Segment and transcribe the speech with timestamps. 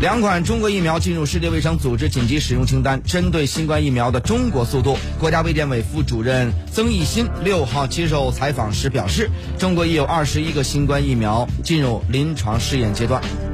[0.00, 13.48] 两款中国疫苗进入世界卫生组织紧急使用清单针对新冠疫苗的中国速度国家卫健委副主任曾益新六号接受采访时表示中国已有二十一个新冠疫苗进入临床试验阶段。